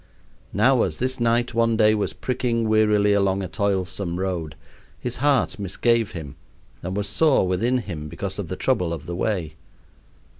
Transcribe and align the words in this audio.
Now, 0.51 0.81
as 0.81 0.97
this 0.97 1.19
knight 1.19 1.53
one 1.53 1.77
day 1.77 1.93
was 1.93 2.11
pricking 2.11 2.67
wearily 2.67 3.13
along 3.13 3.43
a 3.43 3.47
toilsome 3.47 4.17
road, 4.19 4.55
his 4.99 5.17
heart 5.17 5.59
misgave 5.59 6.13
him 6.13 6.37
and 6.81 6.97
was 6.97 7.05
sore 7.07 7.47
within 7.47 7.77
him 7.77 8.07
because 8.09 8.39
of 8.39 8.47
the 8.47 8.55
trouble 8.55 8.93
of 8.93 9.05
the 9.05 9.15
way. 9.15 9.57